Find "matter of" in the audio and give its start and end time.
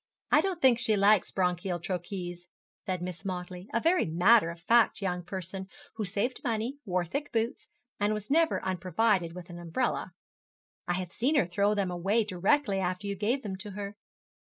4.07-4.59